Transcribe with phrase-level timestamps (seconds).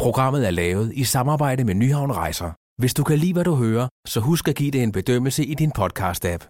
[0.00, 2.50] Programmet er lavet i samarbejde med Nyhavn Rejser.
[2.78, 5.54] Hvis du kan lide, hvad du hører, så husk at give det en bedømmelse i
[5.54, 6.42] din podcast-app.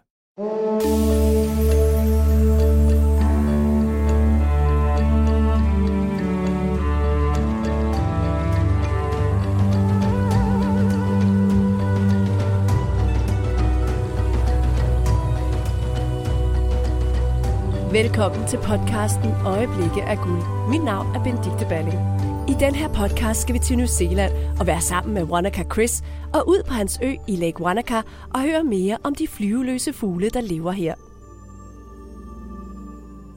[17.93, 20.69] Velkommen til podcasten Øjeblikke af guld.
[20.71, 22.30] Mit navn er Benedikte Balling.
[22.51, 26.03] I den her podcast skal vi til New Zealand og være sammen med Wanaka Chris
[26.35, 28.03] og ud på hans ø i Lake Wanaka
[28.35, 30.95] og høre mere om de flyveløse fugle, der lever her.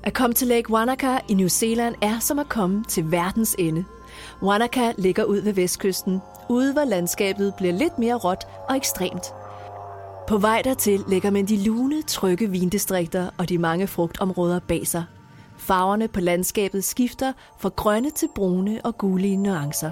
[0.04, 3.86] At komme til Lake Wanaka i New Zealand er som at komme til verdens ende.
[4.44, 9.26] Wanaka ligger ud ved vestkysten, ude hvor landskabet bliver lidt mere råt og ekstremt.
[10.28, 15.04] På vej dertil lægger man de lune, trygge vindistrikter og de mange frugtområder bag sig.
[15.58, 19.92] Farverne på landskabet skifter fra grønne til brune og gule nuancer.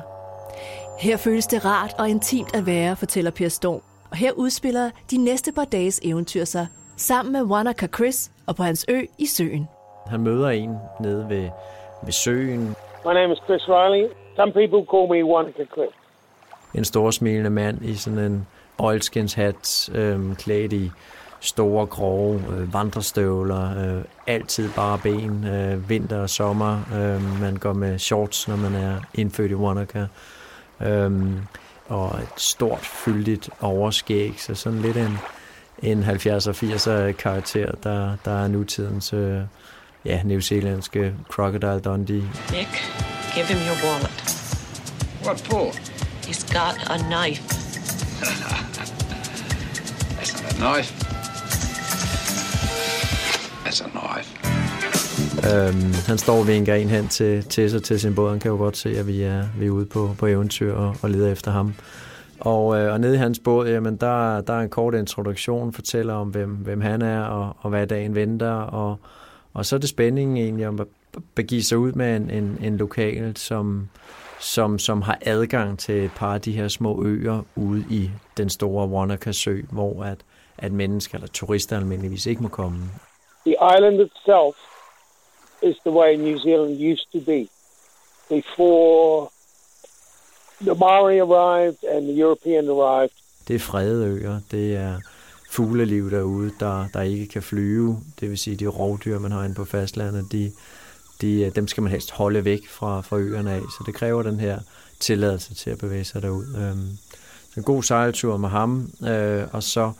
[1.00, 3.82] Her føles det rart og intimt at være, fortæller Per Storm.
[4.12, 6.68] Og her udspiller de næste par dages eventyr sig,
[6.98, 9.68] sammen med Wanaka Chris og på hans ø i søen.
[10.08, 11.50] Han møder en nede ved,
[12.04, 12.76] ved søen.
[13.06, 14.10] My name is Chris Riley.
[14.36, 15.90] Some people call me Wanaka Chris.
[16.74, 20.92] En stor smilende mand i sådan en oilskins-hat, øh, klædt i
[21.42, 26.82] store, grove øh, vandrestøvler, øh, altid bare ben, øh, vinter og sommer.
[26.94, 30.06] Øh, man går med shorts, når man er indfødt i Wanaka.
[30.82, 31.12] Øh,
[31.88, 35.18] og et stort, fyldigt overskæg, så sådan lidt en,
[35.84, 39.42] en 70'er 80'er karakter, der, der er nutidens øh,
[40.06, 42.24] ja, newzealandske Crocodile Dundee.
[42.52, 42.70] Nick,
[43.36, 44.12] give him your wallet.
[45.26, 45.72] What for?
[46.28, 47.44] He's got a knife.
[50.18, 51.01] That's not a knife.
[53.72, 55.68] Altså, a.
[55.68, 58.30] Øhm, han står ved en gren hen til, til sig til sin båd.
[58.30, 60.96] Han kan jo godt se, at vi er, vi er ude på, på eventyr og,
[61.02, 61.74] og leder efter ham.
[62.40, 66.14] Og, øh, og nede i hans båd, jamen, der, der er en kort introduktion, fortæller
[66.14, 68.52] om, hvem, hvem han er og, og hvad dagen venter.
[68.52, 69.00] Og,
[69.54, 70.88] og så er det spændingen egentlig om at
[71.36, 73.90] begive sig ud med en, en, en lokal, som,
[74.40, 78.50] som, som har adgang til et par af de her små øer ude i den
[78.50, 80.18] store Wanaka Sø, hvor at,
[80.58, 82.80] at mennesker eller turister almindeligvis ikke må komme.
[83.46, 84.56] The island itself
[85.62, 87.48] is the way New Zealand used to be
[88.30, 89.30] before
[90.62, 93.12] the Maori arrived and the European arrived.
[93.48, 95.00] Det er fredede øer, det er
[95.52, 98.00] fugleliv derude, der, der ikke kan flyve.
[98.20, 100.52] Det vil sige, de rovdyr, man har inde på fastlandet, de,
[101.22, 103.62] de, dem skal man helst holde væk fra, fra øerne af.
[103.62, 104.60] Så det kræver den her
[105.00, 106.46] tilladelse til at bevæge sig derud.
[107.54, 109.92] Så en god sejltur med ham, øh, og så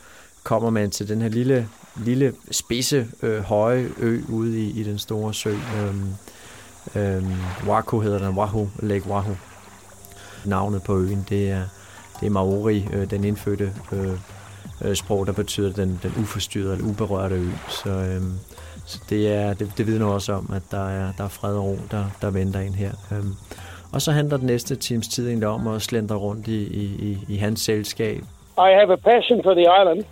[0.42, 4.98] kommer man til den her lille, lille spidse, øh, høje ø ude i, i den
[4.98, 5.50] store sø.
[5.50, 6.14] Øhm,
[6.94, 7.32] øhm,
[7.66, 9.36] Waku hedder den, Wahu, Lake Wahu.
[10.44, 11.62] Navnet på øen, det er,
[12.20, 14.12] det er Maori, øh, den indfødte øh,
[14.84, 17.46] øh, sprog, der betyder den, den uforstyrrede eller uberørte ø.
[17.68, 18.38] Så, øhm,
[18.86, 21.64] så det, er, det, det vidner også om, at der er, der er fred og
[21.64, 22.92] ro, der, der venter ind her.
[23.12, 23.34] Øhm,
[23.92, 27.18] og så handler den næste times tid egentlig om at slendre rundt i, i, i,
[27.28, 28.22] i hans selskab.
[28.58, 30.04] I have a passion for the island.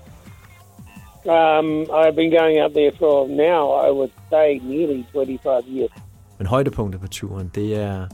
[1.25, 5.91] Um, I've been going out there for now, I would say, nearly 25 years.
[6.39, 8.07] Men højdepunktet på turen, det er,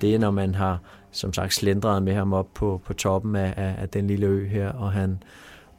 [0.00, 0.78] det er, når man har,
[1.10, 4.46] som sagt, slendret med ham op på, på toppen af, af, af den lille ø
[4.46, 5.22] her, og han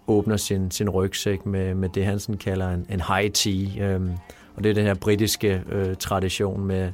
[0.07, 3.87] åbner sin, sin rygsæk med, med det, han sådan kalder en, en high tea.
[3.87, 4.11] Øhm,
[4.55, 6.91] og det er den her britiske øh, tradition med,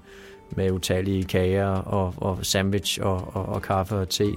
[0.50, 4.34] med utallige kager og, og sandwich og, og, og kaffe og te.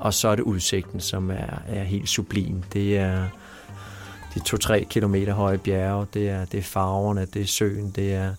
[0.00, 2.62] Og så er det udsigten, som er, er helt sublim.
[2.72, 3.24] Det er
[4.34, 8.34] de to-tre kilometer høje bjerge, det er, det er farverne, det er søen, det er,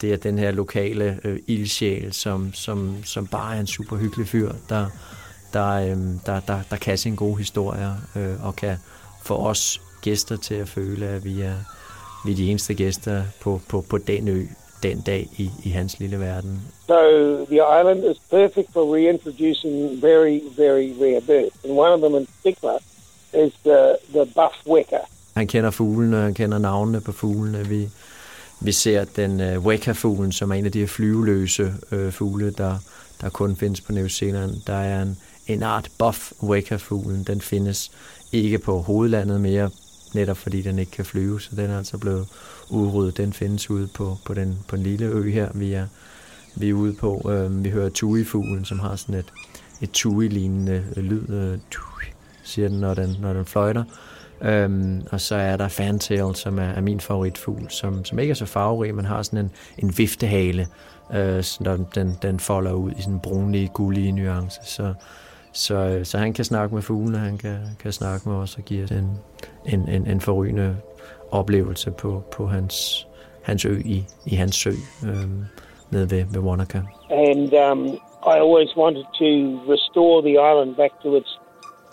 [0.00, 4.28] det er den her lokale øh, ildsjæl, som, som, som bare er en super hyggelig
[4.28, 4.86] fyr, der,
[5.52, 8.76] der, øh, der, der, der kan sine gode historier øh, og kan
[9.22, 11.54] få os gæster til at føle, at vi er,
[12.24, 14.44] vi er de eneste gæster på, på, på den ø,
[14.82, 16.60] den dag i, i hans lille verden.
[16.86, 21.64] So the island is perfect for reintroducing very, very rare birds.
[21.64, 22.78] And one of them in particular
[23.34, 25.04] is the, the buff wecker.
[25.36, 27.66] Han kender fuglene, han kender navnene på fuglene.
[27.68, 27.88] Vi,
[28.60, 32.78] vi ser den øh, weka-fuglen, som er en af de her flyveløse øh, fugle, der,
[33.20, 34.54] der kun findes på New Zealand.
[34.66, 35.16] Der er en,
[35.46, 37.24] en art buff weka-fuglen.
[37.24, 37.90] Den findes
[38.32, 39.70] ikke på hovedlandet mere,
[40.14, 42.26] netop fordi den ikke kan flyve, så den er altså blevet
[42.68, 43.16] udryddet.
[43.16, 45.86] Den findes ude på, på, den, på den lille ø her, vi er,
[46.54, 47.30] vi er ude på.
[47.30, 49.32] Øh, vi hører tui-fuglen, som har sådan et,
[49.80, 52.04] et tui-lignende lyd, øh, tui,
[52.42, 53.84] siger den, når den, når den fløjter.
[54.42, 58.34] Øhm, og så er der Fantail, som er, er min favoritfugl, som, som ikke er
[58.34, 60.66] så farverig, men har sådan en, en viftehale,
[61.14, 64.60] øh, så den, den folder ud i sådan brunlige, gullige nuance.
[64.64, 64.94] Så,
[65.52, 68.62] så, øh, så han kan snakke med fuglene, han kan, kan snakke med os og
[68.62, 69.18] give os en,
[69.66, 70.76] en, en, en forrygende
[71.30, 73.06] oplevelse på, på hans,
[73.42, 74.70] hans ø i, i hans sø
[75.04, 75.28] øh,
[75.90, 76.80] nede ved, ved Wanaka.
[77.10, 77.86] And um,
[78.26, 81.38] I always wanted to restore the island back to its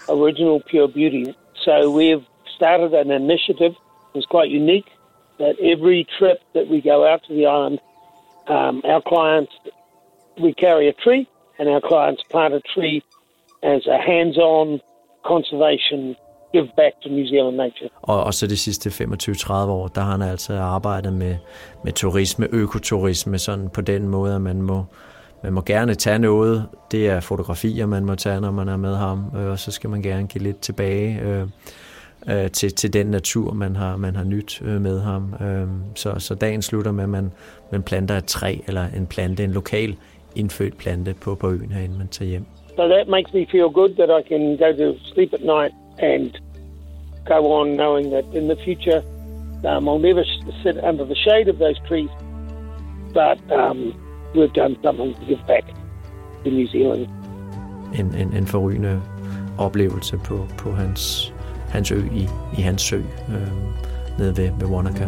[0.09, 1.25] original pure beauty.
[1.55, 2.25] So we've
[2.55, 3.73] started an initiative.
[4.15, 4.89] It's quite unique
[5.39, 7.79] that every trip that we go out to the island,
[8.47, 9.53] um, our clients,
[10.41, 11.27] we carry a tree
[11.59, 13.03] and our clients plant a tree
[13.63, 14.81] as a hands-on
[15.23, 16.15] conservation
[16.53, 17.89] give back to New Zealand nature.
[18.01, 21.35] Og, og så de sidste 25-30 år, der har han altså arbejdet med,
[21.83, 24.85] med turisme, økoturisme, sådan på den måde, at man må,
[25.43, 26.65] man må gerne tage noget.
[26.91, 29.89] Det er fotografier, man må tage, når man er med ham, øh, og så skal
[29.89, 31.47] man gerne give lidt tilbage øh,
[32.29, 35.33] øh, til, til den natur, man har, man har nyt øh, med ham.
[35.41, 37.31] Øh, så, så dagen slutter med, at man,
[37.71, 39.95] man planter et træ, eller en plante, en lokal
[40.35, 42.45] indfødt plante på, på øen herinde, man tager hjem.
[42.75, 46.31] So that makes me feel good that I can go to sleep at night and
[47.25, 49.01] go on knowing that in the future
[49.65, 50.23] um, I'll never
[50.63, 52.09] sit under the shade of those trees,
[53.13, 53.93] but um,
[54.35, 55.65] we've done something to give back
[56.43, 57.07] to New Zealand.
[57.95, 59.01] En, en, en forrygende
[59.57, 61.32] oplevelse på, på hans,
[61.73, 62.97] hans ø i, i hans sø
[63.29, 63.47] øh,
[64.19, 65.05] nede ved, ved Wanaka.